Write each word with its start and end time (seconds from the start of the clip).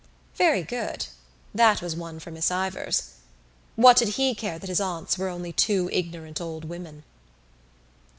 Very 0.33 0.63
good: 0.63 1.05
that 1.53 1.79
was 1.79 1.95
one 1.95 2.19
for 2.19 2.31
Miss 2.31 2.49
Ivors. 2.49 3.17
What 3.75 3.97
did 3.97 4.07
he 4.17 4.33
care 4.33 4.57
that 4.57 4.67
his 4.67 4.81
aunts 4.81 5.15
were 5.15 5.29
only 5.29 5.53
two 5.53 5.91
ignorant 5.93 6.41
old 6.41 6.65
women? 6.65 7.03